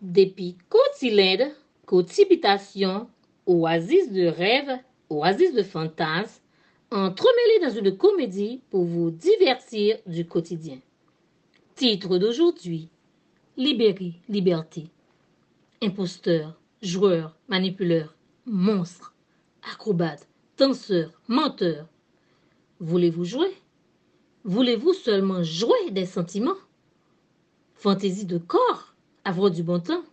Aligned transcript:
Depuis 0.00 0.56
Côte-Cylindre, 0.68 1.50
Côte-Cipitation, 1.84 3.08
oasis 3.46 4.12
de 4.12 4.26
rêve, 4.26 4.78
oasis 5.10 5.52
de 5.52 5.64
fantasmes, 5.64 6.40
entremêlés 6.92 7.60
dans 7.62 7.70
une 7.70 7.96
comédie 7.96 8.60
pour 8.70 8.84
vous 8.84 9.10
divertir 9.10 9.98
du 10.06 10.24
quotidien. 10.24 10.78
Titre 11.74 12.18
d'aujourd'hui 12.18 12.88
Libéry, 13.56 14.20
liberté. 14.28 14.86
Imposteur, 15.82 16.60
joueur, 16.80 17.36
manipuleur, 17.48 18.14
monstre, 18.46 19.14
acrobate, 19.72 20.28
danseur, 20.56 21.10
menteur. 21.26 21.88
Voulez-vous 22.78 23.24
jouer? 23.24 23.52
Voulez-vous 24.44 24.92
seulement 24.92 25.42
jouer 25.42 25.90
des 25.90 26.06
sentiments? 26.06 26.56
Fantaisie 27.74 28.26
de 28.26 28.38
corps? 28.38 28.94
Avoir 29.28 29.50
du 29.50 29.62
bon 29.62 29.78
temps 29.78 30.04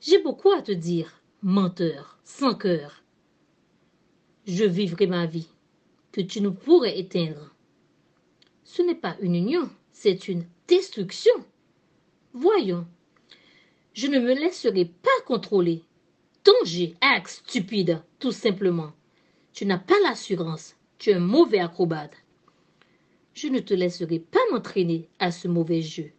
J'ai 0.00 0.22
beaucoup 0.22 0.52
à 0.52 0.62
te 0.62 0.70
dire, 0.70 1.20
menteur, 1.42 2.20
sans 2.22 2.54
cœur. 2.54 3.02
Je 4.46 4.62
vivrai 4.62 5.08
ma 5.08 5.26
vie, 5.26 5.48
que 6.12 6.20
tu 6.20 6.40
ne 6.40 6.50
pourrais 6.50 7.00
éteindre. 7.00 7.52
Ce 8.62 8.80
n'est 8.80 8.94
pas 8.94 9.16
une 9.20 9.34
union, 9.34 9.68
c'est 9.90 10.28
une 10.28 10.44
destruction. 10.68 11.32
Voyons, 12.32 12.86
je 13.92 14.06
ne 14.06 14.20
me 14.20 14.34
laisserai 14.34 14.84
pas 14.84 15.24
contrôler. 15.26 15.82
Danger, 16.44 16.94
axe 17.00 17.42
stupide, 17.44 18.04
tout 18.20 18.30
simplement. 18.30 18.92
Tu 19.52 19.66
n'as 19.66 19.78
pas 19.78 19.98
l'assurance, 20.04 20.76
tu 20.98 21.10
es 21.10 21.14
un 21.14 21.18
mauvais 21.18 21.58
acrobate. 21.58 22.14
Je 23.34 23.48
ne 23.48 23.58
te 23.58 23.74
laisserai 23.74 24.20
pas 24.20 24.38
m'entraîner 24.52 25.08
à 25.18 25.32
ce 25.32 25.48
mauvais 25.48 25.82
jeu, 25.82 26.12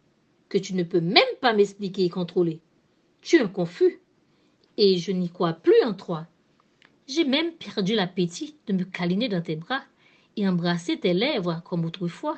que 0.52 0.58
tu 0.58 0.74
ne 0.74 0.82
peux 0.82 1.00
même 1.00 1.24
pas 1.40 1.54
m'expliquer 1.54 2.04
et 2.04 2.10
contrôler. 2.10 2.60
Tu 3.22 3.36
es 3.36 3.40
un 3.40 3.48
confus, 3.48 4.00
et 4.76 4.98
je 4.98 5.10
n'y 5.10 5.30
crois 5.30 5.54
plus 5.54 5.82
en 5.82 5.94
toi. 5.94 6.26
J'ai 7.08 7.24
même 7.24 7.52
perdu 7.52 7.94
l'appétit 7.94 8.56
de 8.66 8.74
me 8.74 8.84
câliner 8.84 9.30
dans 9.30 9.40
tes 9.40 9.56
bras 9.56 9.82
et 10.36 10.46
embrasser 10.46 11.00
tes 11.00 11.14
lèvres 11.14 11.62
comme 11.64 11.86
autrefois, 11.86 12.36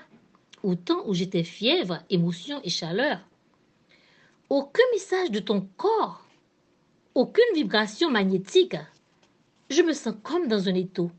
au 0.62 0.76
temps 0.76 1.02
où 1.06 1.12
j'étais 1.12 1.42
fièvre, 1.42 1.98
émotion 2.08 2.60
et 2.62 2.70
chaleur 2.70 3.18
aucun 4.50 4.84
message 4.92 5.32
de 5.32 5.40
ton 5.40 5.66
corps, 5.76 6.24
aucune 7.14 7.42
vibration 7.54 8.08
magnétique. 8.10 8.76
Je 9.68 9.82
me 9.82 9.92
sens 9.92 10.14
comme 10.22 10.46
dans 10.46 10.68
un 10.68 10.74
étau. 10.74 11.10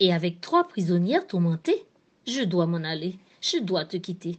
Et 0.00 0.12
avec 0.12 0.42
trois 0.42 0.68
prisonnières 0.68 1.26
tourmentées, 1.26 1.84
je 2.26 2.42
dois 2.42 2.66
m'en 2.66 2.84
aller, 2.84 3.16
je 3.40 3.58
dois 3.58 3.84
te 3.84 3.96
quitter. 3.96 4.38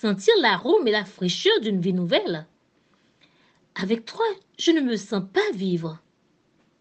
Sentir 0.00 0.32
l'arôme 0.40 0.88
et 0.88 0.92
la 0.92 1.04
fraîcheur 1.04 1.60
d'une 1.60 1.82
vie 1.82 1.92
nouvelle. 1.92 2.46
Avec 3.74 4.06
toi, 4.06 4.24
je 4.58 4.70
ne 4.70 4.80
me 4.80 4.96
sens 4.96 5.22
pas 5.30 5.52
vivre. 5.52 5.98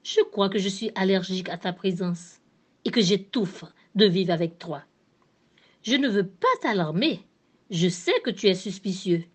Je 0.04 0.22
crois 0.32 0.48
que 0.48 0.58
je 0.58 0.70
suis 0.70 0.90
allergique 0.96 1.50
à 1.50 1.58
ta 1.58 1.74
présence 1.74 2.40
et 2.86 2.92
que 2.92 3.02
j'étouffe 3.02 3.66
de 3.96 4.06
vivre 4.06 4.32
avec 4.32 4.58
toi. 4.58 4.84
Je 5.84 5.98
ne 5.98 6.08
veux 6.08 6.26
pas 6.26 6.48
t'alarmer. 6.62 7.20
Je 7.70 7.90
sais 7.90 8.18
que 8.24 8.30
tu 8.30 8.48
es 8.48 8.56
suspicieux 8.56 9.26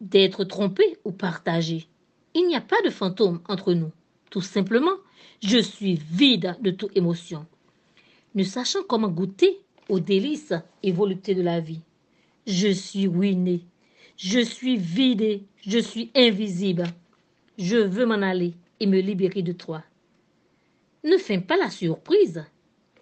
d'être 0.00 0.42
trompé 0.42 0.98
ou 1.04 1.12
partagé. 1.12 1.86
Il 2.34 2.48
n'y 2.48 2.56
a 2.56 2.60
pas 2.60 2.82
de 2.84 2.90
fantôme 2.90 3.40
entre 3.46 3.74
nous. 3.74 3.92
Tout 4.28 4.42
simplement, 4.42 4.96
je 5.40 5.58
suis 5.58 5.94
vide 5.94 6.56
de 6.60 6.72
toute 6.72 6.96
émotion, 6.96 7.46
ne 8.34 8.42
sachant 8.42 8.82
comment 8.88 9.06
goûter 9.08 9.60
aux 9.88 10.00
délices 10.00 10.54
et 10.82 10.90
voluptés 10.90 11.36
de 11.36 11.42
la 11.42 11.60
vie. 11.60 11.82
Je 12.52 12.66
suis 12.66 13.06
ruiné, 13.06 13.64
je 14.16 14.40
suis 14.40 14.76
vidé, 14.76 15.44
je 15.64 15.78
suis 15.78 16.10
invisible. 16.16 16.82
Je 17.58 17.76
veux 17.76 18.06
m'en 18.06 18.22
aller 18.22 18.54
et 18.80 18.88
me 18.88 18.98
libérer 18.98 19.42
de 19.42 19.52
toi. 19.52 19.84
Ne 21.04 21.16
fais 21.16 21.40
pas 21.40 21.56
la 21.56 21.70
surprise. 21.70 22.44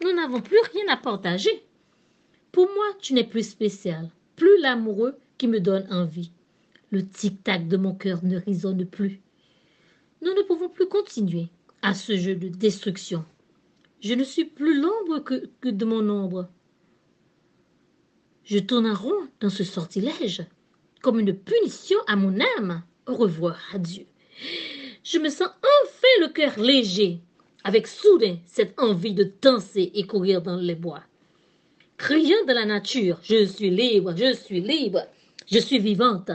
Nous 0.03 0.13
n'avons 0.13 0.43
plus 0.43 0.59
rien 0.75 0.93
à 0.93 0.99
partager. 0.99 1.63
Pour 2.53 2.67
moi, 2.67 2.85
tu 3.01 3.15
n'es 3.15 3.25
plus 3.25 3.49
spécial, 3.49 4.11
plus 4.37 4.61
l'amoureux 4.61 5.17
qui 5.39 5.49
me 5.49 5.61
donne 5.61 5.91
envie. 5.91 6.31
Le 6.91 7.09
tic-tac 7.09 7.69
de 7.69 7.79
mon 7.79 7.95
cœur 7.95 8.23
ne 8.25 8.37
résonne 8.37 8.85
plus. 8.85 9.19
Nous 10.21 10.35
ne 10.35 10.43
pouvons 10.43 10.69
plus 10.69 10.89
continuer 10.89 11.49
à 11.81 11.95
ce 11.95 12.19
jeu 12.19 12.35
de 12.35 12.49
destruction. 12.49 13.25
Je 14.03 14.13
ne 14.13 14.25
suis 14.25 14.45
plus 14.45 14.79
l'ombre 14.79 15.21
que, 15.21 15.49
que 15.63 15.71
de 15.71 15.87
mon 15.87 16.07
ombre. 16.11 16.51
Je 18.49 18.59
tourne 18.59 18.87
en 18.87 18.95
rond 18.95 19.29
dans 19.41 19.51
ce 19.51 19.63
sortilège, 19.63 20.43
comme 21.03 21.21
une 21.21 21.35
punition 21.35 21.99
à 22.07 22.17
mon 22.17 22.41
âme. 22.57 22.83
Au 23.07 23.15
revoir, 23.15 23.61
adieu. 23.75 24.07
Je 25.05 25.19
me 25.19 25.29
sens 25.29 25.49
enfin 25.49 26.21
le 26.21 26.33
cœur 26.33 26.59
léger, 26.59 27.21
avec 27.63 27.87
soudain 27.87 28.39
cette 28.47 28.79
envie 28.81 29.13
de 29.13 29.31
danser 29.43 29.91
et 29.95 30.07
courir 30.07 30.41
dans 30.41 30.57
les 30.57 30.75
bois. 30.75 31.03
Criant 31.99 32.45
dans 32.47 32.55
la 32.55 32.65
nature, 32.65 33.19
je 33.23 33.45
suis 33.45 33.69
libre, 33.69 34.15
je 34.17 34.33
suis 34.33 34.63
libre, 34.63 35.07
je 35.47 35.59
suis 35.59 35.79
vivante 35.79 36.31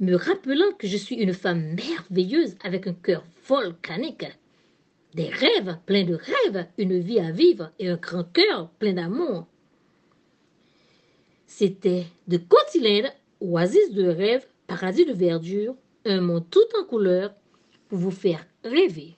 me 0.00 0.16
rappelant 0.16 0.72
que 0.78 0.86
je 0.86 0.96
suis 0.96 1.16
une 1.16 1.32
femme 1.32 1.74
merveilleuse 1.74 2.56
avec 2.62 2.86
un 2.86 2.94
cœur 2.94 3.24
volcanique, 3.48 4.26
des 5.14 5.28
rêves 5.28 5.78
pleins 5.86 6.04
de 6.04 6.14
rêves, 6.14 6.66
une 6.78 6.98
vie 6.98 7.20
à 7.20 7.30
vivre 7.30 7.70
et 7.78 7.88
un 7.88 7.96
grand 7.96 8.24
cœur 8.24 8.70
plein 8.78 8.94
d'amour. 8.94 9.46
C'était 11.56 12.06
de 12.26 12.36
Côte-Cylindre, 12.36 13.10
oasis 13.40 13.92
de 13.92 14.08
rêve, 14.08 14.44
paradis 14.66 15.04
de 15.04 15.12
verdure, 15.12 15.76
un 16.04 16.20
monde 16.20 16.50
tout 16.50 16.66
en 16.80 16.84
couleur 16.84 17.32
pour 17.88 17.98
vous 17.98 18.10
faire 18.10 18.44
rêver. 18.64 19.14